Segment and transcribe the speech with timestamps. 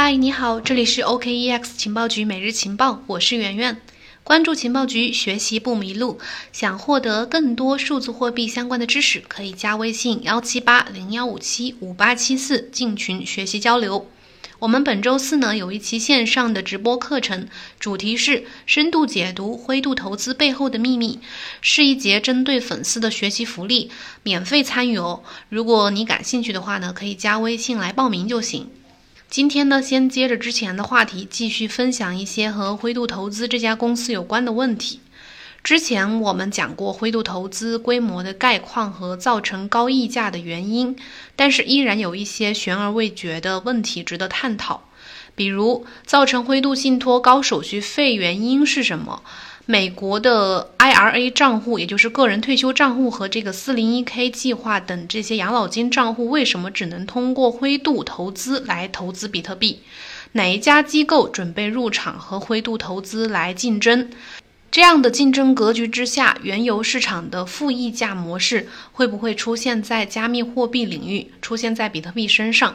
[0.00, 3.80] 嗨，你好，这里是 OKEX 情报局每日情报，我是圆圆。
[4.22, 6.20] 关注情报局，学习不迷路。
[6.52, 14.08] 想获得更多数字货币相关的知识，可以加微信幺七八零幺五七五八七四进群学习交流。
[14.60, 17.48] 我们本周四呢有一期线上的直播课程，
[17.80, 21.18] 主题是深度解读灰度投资背后的秘密，
[21.60, 23.90] 是一节针对粉丝的学习福利，
[24.22, 25.24] 免费参与哦。
[25.48, 28.70] 如果你感兴趣的话呢，可以加微信来报名就行。
[29.30, 35.00] 今天呢，先接着之前的话题，继续分享一些和灰度投资这家公司有关的问题。
[35.62, 40.96] 之前我们讲过灰度投资规模的概况和造成高溢价的原因，
[41.36, 44.88] 但是依然有一些悬而未决的问题值得探讨。
[45.34, 49.22] 比如，造成灰度信托高手续费原因是什么？
[49.70, 59.80] 美国的 IRA 账户，也就是个人退休账户和这个 401k 计划等这些养老金账户，为什么只能通过灰度投资来投资比特币？
[60.32, 64.08] 哪一家机构准备入场和灰度投资来竞争？
[64.70, 72.74] 这样的竞争格局之下，原油市场的负溢价模式会不会出现在加密货币领域，出现在比特币身上？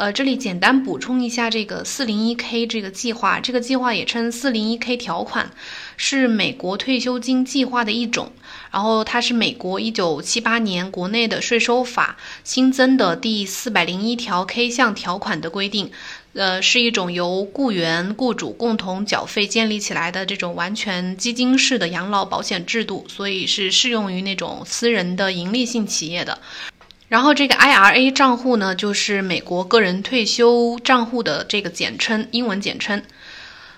[0.00, 5.50] 呃，这里简单补充一下，这个 401k 这个计划，这个计划也称 401k 条款，
[5.98, 8.32] 是美国退休金计划的一种。
[8.70, 15.90] 然后它是美国1978年国内的税收法新增的第401条 k 项条款的规定。
[16.32, 26.38] 呃，是一种由雇员、雇主共同缴费建立起来的这种完全基金式的养老保险制度，所以是适用于那种私人的盈利性企业的。
[27.10, 33.02] 然后这个 IRA 账户呢，就是美国个人退休账户的这个简称，英文简称。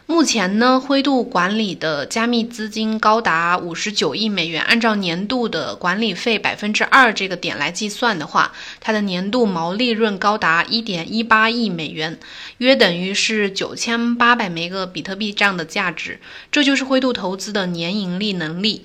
[0.05, 12.19] 目前呢，灰度管理的加密资金高达五十九亿美元，按照年度的管理费百分之二这个点来计算的话，它的年度毛利润高达一点一八亿美元，
[12.59, 16.21] 约等于是九千八百枚个比特币这样的价值。
[16.51, 18.85] 这就是灰度投资的年盈利能力。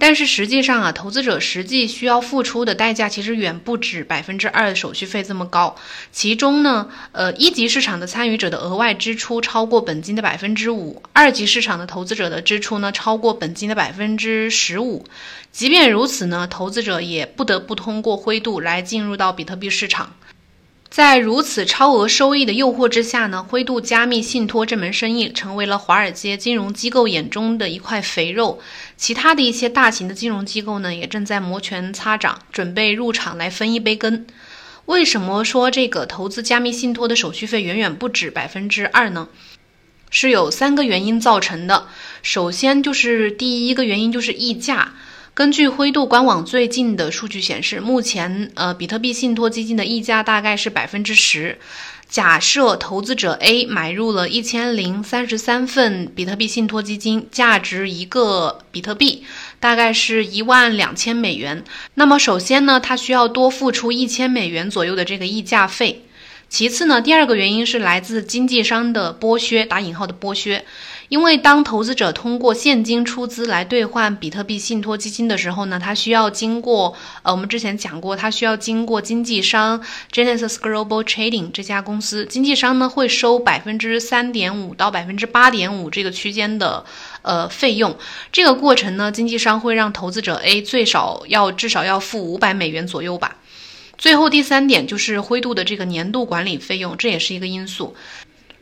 [0.00, 5.74] 但是实际上啊，投资者实际需要付出的代价其实远不止百分之二的手续费这么高。
[6.12, 15.04] 其中呢，呃，一级市场的参与者的额外支出超过本金的百分之五，二级市场的投资者的支出呢超过本金的百分之十五。
[15.50, 20.14] 即便如此呢，投资者也不得不通过灰度来进入到比特币市场。
[20.90, 28.58] 在如此超额收益的诱惑之下呢，灰度加密信托这门生意成为了华尔街金融机构眼中的一块肥肉。
[28.98, 34.26] 其他的一些大型的金融机构呢，也正在摩拳擦掌，准备入场来分一杯羹。
[34.86, 39.28] 为什么说这个投资加密信托的手续费远远不止百分之二呢？
[40.10, 41.86] 是有三个原因造成的。
[42.22, 44.94] 首先就是第一个原因就是溢价。
[45.34, 51.58] 根据灰度官网最近的数据显示，目前呃比特币信托基金的溢价大概是百分之十。
[52.08, 59.24] 假设投资者 A 买入了一千零三十三份比特币信托基金，价值一个比特币
[59.60, 61.62] 大概是一万两千美元。
[61.94, 66.04] 那么首先呢，他需要多付出一千美元左右的这个溢价费。
[66.48, 70.64] 其次呢，第二个原因是来自经纪商的剥削（打引号的剥削）。
[71.08, 79.82] 因为当投资者通过现金出资来兑换比特币信托基金的时候呢，他需要经过呃，我们之前讲过，他需要经过经纪商
[80.12, 86.84] Genesis Global Trading 这家公司，经纪商呢会收百分之三点五到百分之八点五这个区间的
[87.22, 87.96] 呃费用。
[88.30, 93.36] 这个过程呢，经纪商会让投资者 A 最少要至少要付五百美元左右吧。
[93.96, 97.96] 最后第三点就是灰度的这个年度管理费用，这也是一个因素。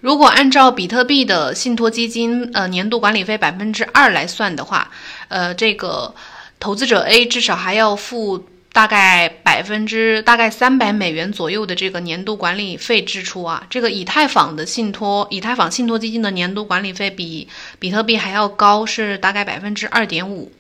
[0.01, 4.91] 如果按照比特币的信托基金呃年度管理费百分之二来算的话，
[5.29, 6.15] 呃，这个
[6.61, 13.67] 投资者 A 至少还要付大概百分之大概三百美元左右的这个年度管理费支出啊。
[13.71, 20.53] 这个以太坊的信托以太坊信托基金的年度管理费比比特币还要高，是大概百分之二点五。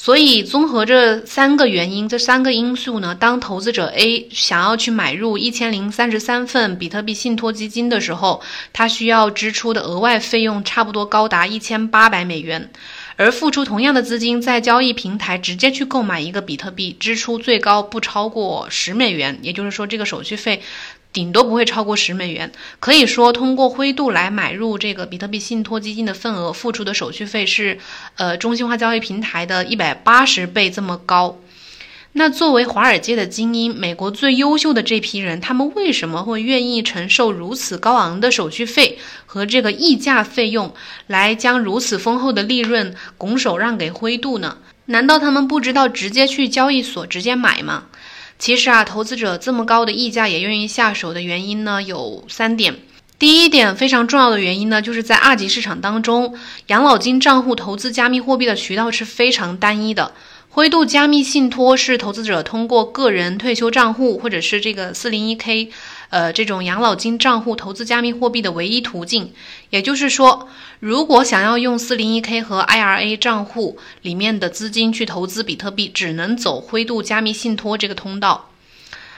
[0.00, 8.40] 所以，综合这三个原因，这三个因素呢，当投资者 A 想要去买入一千零三十三份比特币信托基金的时候，
[8.72, 12.70] 他需要支出的额外费用差不多高达一千八百美元，
[13.16, 20.62] 而付出同样的资金在交易平台直接去购买一个比特币，支出最高不超过十美元，也就是说，这个手续费。
[21.12, 27.78] 顶多不会超过十美元，可以说通过灰度来买入这个比特币信托基金的份额，付出的手续费是，
[28.16, 31.38] 呃，中心化交易平台的一百八十倍这么高。
[32.12, 40.74] 那作为华尔街的精英，美国最优秀的这批人，他们为什么会愿意承受如此高昂的手续费和这个溢价费用，
[41.06, 44.58] 来将如此丰厚的利润拱手让给灰度呢？
[44.86, 47.84] 难道他们不知道直接去交易所直接买吗？
[48.38, 52.76] 其实啊，投资者这么高的溢价也愿意下手的原因呢，有三点。
[53.18, 56.36] 第一点非常重要的原因呢，就是在二级市场当中，
[56.68, 60.12] 养老金账户投资加密货币的渠道是非常单一的。
[60.50, 65.70] 灰度加密信托是投资者通过个人退休账户或者是这个四零一 k，
[66.10, 69.32] 呃，这种养老金账户投资加密货币的唯一途径。
[69.70, 70.48] 也就是说，
[70.80, 78.50] 如果想要用四零一 k 和 IRA 账户里面的资金去投资比特币，只能走灰度加密信托这个通道。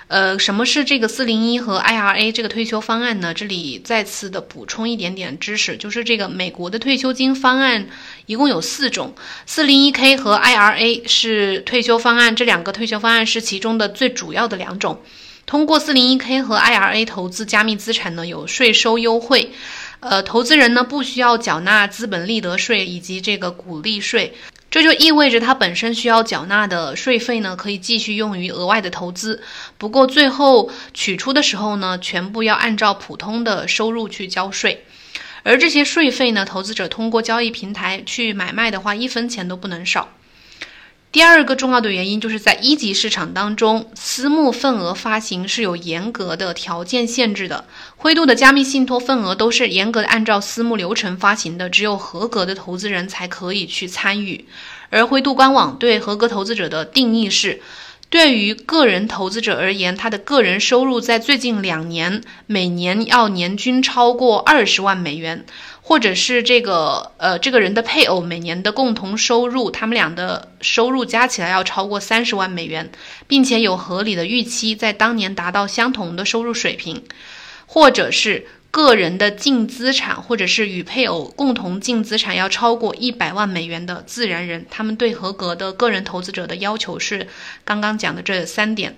[0.09, 3.33] 呃，什么是这个四零一和 IRA 这个退休方案呢？
[3.33, 7.87] 这里再次的补充一点点知识，就是这个美国的退休金方案
[8.27, 9.15] 一共有四种，
[9.47, 15.01] 四零一 k 和 IRA 是退休方案，这两个退休方案是其中的最主要的两种。
[15.51, 19.51] 通过四零一 k 和 IRA 投资加密资产呢，有税收优惠，
[19.99, 24.33] 呃，投资人呢不需要缴纳资本利得税以及这个股利税。
[24.71, 29.43] 这就意味着它本身需要缴纳的税费呢，可以继续用于额外的投资。
[29.77, 34.85] 不过最后取出的时候呢，全部要按照普通的收入去交税。
[35.43, 40.11] 而这些税费呢，投资者通过交易平台去买卖的话，一分钱都不能少。
[41.13, 47.65] 第二个重要的原因就是在一级市场当中，私募份额发行是有严格的条件限制的。
[47.97, 54.47] 灰度的加密信托份额都是严格的按照私募流程发行的，只有合格的投资人才可以去参与。
[54.89, 57.61] 而灰度官网对合格投资者的定义是，
[58.11, 65.47] 对于个人投资者而言，他的个人收入在最近两年每年要年均超过二十万美元。
[65.83, 72.93] 或者是这个呃，这个人的配偶每年的共同收入，他们俩的收入加起来要超过三十万美元，
[73.27, 77.03] 并且有合理的预期在当年达到相同的收入水平，
[77.67, 87.27] 或者是个人的净资产，或者是与配偶共同净资产要超过一百万美元的自然人，他们对合格的个人投资者的要求是
[87.65, 88.97] 刚刚讲的这三点。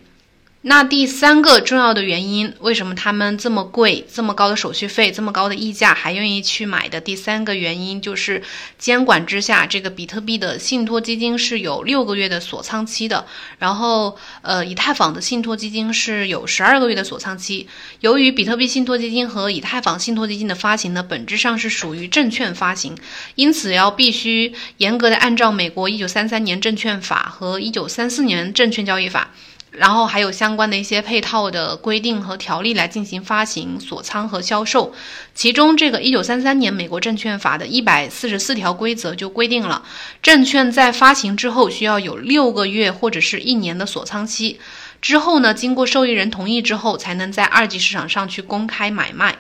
[0.65, 7.01] 那第三个重要的原因，为什么他们这么贵、这么高的手续费、这么高的溢价还愿意去买的？
[7.01, 8.41] 第三个原因就是
[8.79, 13.27] 监管之下，这个比特币的信托基金是有六个月的锁仓期的，
[13.59, 17.67] 然后呃，以太坊的信托基金是有十二个月的锁仓期。
[17.99, 22.97] 由于比特币信托基金和以太坊信托基金的发行呢，本质上是属于证券发行，
[23.35, 29.33] 因此要必须严格的按照美国一九三三年证券法和一九三四年证券交易法。
[29.73, 34.95] 然后还有相关的一些配套的规定和条例来进行发行、锁仓和销售。
[35.35, 39.83] 其中，这个一九三三年美国证券法的一百四十四条规则就规定了，
[40.23, 44.61] 证券在发行之后需要有六个月或者是一年的锁仓期，
[45.01, 49.39] 之后呢，经过受益人同意之后，才能在二级市场上去公开买卖。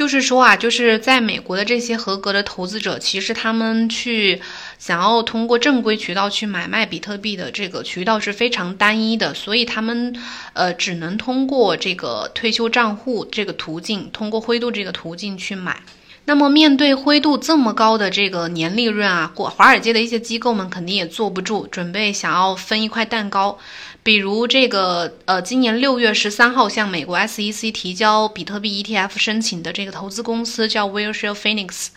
[0.00, 4.40] 就是说啊，就是在美国的这些合格的投资者，其实他们去
[4.78, 10.16] 想要通过正规渠道去买卖比特币的这个渠道是非常单一的，所以他们
[10.54, 15.82] 呃只能通过这个退休账户这个途径，通过灰度这个途径去买。
[16.26, 23.58] 那么面对灰度这么高的这个年利润啊，华华尔街的一些机构们肯定也坐不住，准备想要分一块蛋糕。
[24.02, 31.88] 比如这个，呃，今年六月十三号向美国 SEC 提交比特币 ETF 申请的这个投资公司叫 Wilshire Phoenix。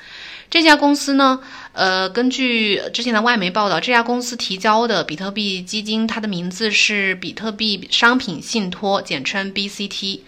[0.49, 1.39] 这家公司呢，
[1.71, 10.19] 呃，根据之前的外媒报道，这家公司提交的比特币基金，它的名字是比特币商品信托，简称 BCT。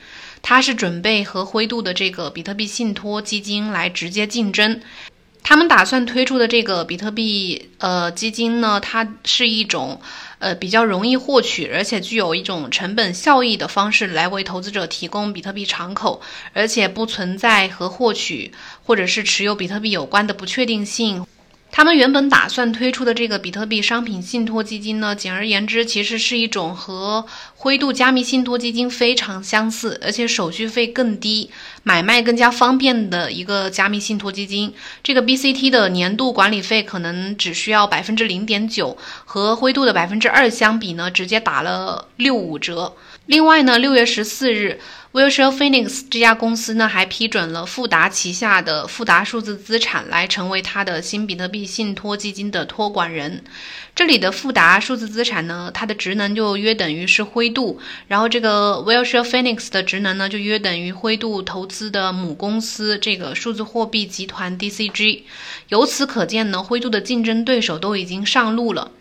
[0.47, 4.79] 它是准备和灰度的这个比特币信托基金来直接竞争。
[5.41, 9.99] 他们打算推出的这个比特币呃基金呢，它是一种。
[10.37, 16.21] 呃，比较容易获取，而且具有一种成本效益的方式来为投资者提供比特币敞口，
[16.53, 18.51] 而且不存在和获取
[18.83, 21.25] 或者是持有比特币有关的不确定性。
[21.75, 31.51] 他们原本打算推出的这个比特币商品信托基金呢，简而言之，其实是一种和灰度加密信托基金非常相似，而且手续费更低、
[31.83, 34.73] 买卖更加方便的一个加密信托基金。
[35.03, 42.95] 这个 BCT 的年度管理费可能只需要百分之零点九，和灰度的百分之二相比呢，直接打了六五折。
[43.25, 44.79] 另外呢，六月十四日。
[45.13, 53.41] Wilshire Phoenix 这家公司呢，还批准了富达旗下的富达数字资产来成为它的新比特币信托基金的托管人。
[53.95, 57.79] 这里的富达数字资产呢，它的职能就约等于是灰度，
[58.09, 65.21] 然后这个 Wilshire Phoenix 的职能呢，就约等于灰度投资的母公司这个数字货币集团 DCG。
[65.69, 68.91] 由此可见呢，灰度的竞争对手都已经上路了。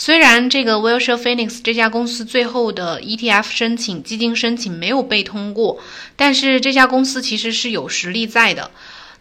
[0.00, 5.78] 虽然这个 Wilshire Phoenix 这家公司最后的 ETF 申请基金申请没有被通过，
[6.16, 8.70] 但是这家公司其实是有实力在的。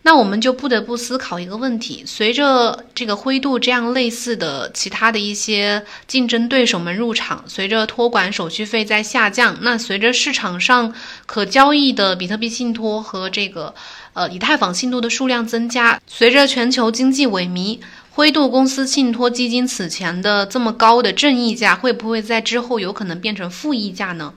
[0.04, 10.94] 那我们就不得不思考一个问题：随着这个灰度这样类似的其他的一些竞争对手们入场，随着托管手续费在下降，那随着市场上
[11.26, 13.76] 可交易的比特币信托和这个
[14.14, 17.80] 呃以太坊信托的数量增加，随着全球经济萎靡，
[18.20, 24.34] 灰度公司信托基金此前的这么高的正溢价，会不会在之后有可能变成负溢价呢？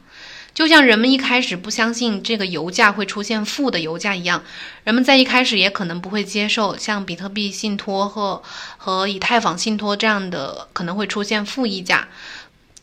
[0.55, 4.45] 就像人们一开始不相信这个油价会出现负的油价一样，
[4.85, 8.41] 人们在一开始也可能不会接受像比特币信托和
[8.77, 12.07] 和以太坊信托这样的可能会出现负溢价。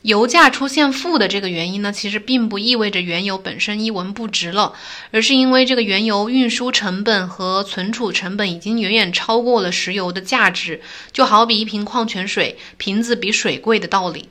[0.04, 4.74] 油价出现负的这个原因呢，其实并不意味着原油本身一文不值了，
[5.12, 14.30] 而是因为这个原油运输成本和存储成本已经远远超过了石油的价值，就好比一瓶矿泉水瓶子比水贵的道理。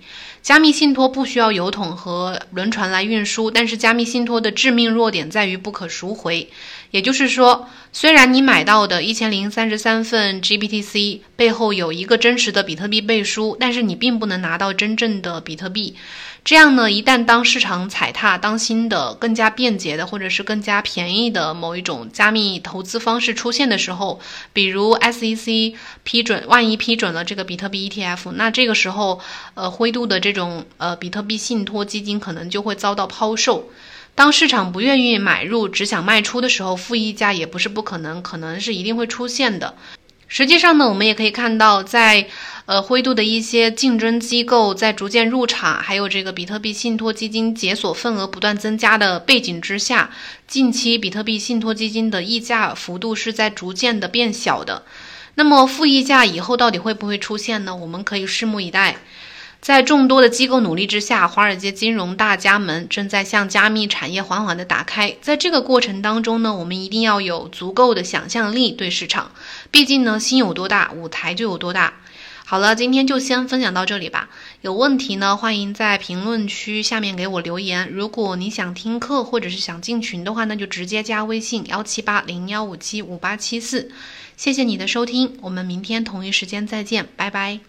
[0.49, 6.49] 加密信托不需要油桶和轮船来运输，但是加密信托的致命弱点在于不可赎回。
[6.91, 15.95] 也就是说，虽然你买到的一千零三十三份 GBTC 背后有一个真实的比特币背书，但是你并不能拿到真正的比特币。
[16.49, 24.19] 这样呢，一旦当市场踩踏，当新的更加便捷的或者是更加便宜的某一种加密投资方式出现的时候，
[24.55, 25.75] 比如 SEC
[26.05, 29.21] 批准，万一批准了这个比特币 ETF，那这个时候，
[29.53, 33.69] 呃，灰度的这种呃比特币信托基金可能就会遭到抛售。
[34.15, 39.75] 当市场不愿意买入，只想卖出的时候，负溢价也不是不可能，可能是一定会出现的。
[40.29, 42.29] 实际上呢，我们也可以看到，在
[42.67, 50.11] 呃灰度的一些竞争机构在逐渐入场，还有这个比特币信托基金解锁份额不断增加的背景之下，
[50.47, 54.85] 近期比特币信托基金的溢价幅度是在逐渐的变小的。
[55.35, 57.75] 那么负溢价以后到底会不会出现呢？
[57.75, 58.97] 我们可以拭目以待。
[59.61, 65.17] 在众多的机构努力之下，华尔街金融大家们正在向加密产业缓缓地打开。
[65.21, 69.33] 在这个过程当中呢，我们一定要有足够的想象力对市场。
[69.71, 71.95] 毕竟呢，心有多大，舞台就有多大。
[72.47, 74.31] 好了，今天就先分享到这里吧。
[74.63, 77.91] 有问题呢，欢迎在评论区下面给我留言。
[77.93, 83.91] 如果你想听课或者是想进群的话，那就直接加微信幺七八零幺五七五八七四。
[84.39, 87.68] 谢谢你的收听，我们明天同一时间再见，拜拜。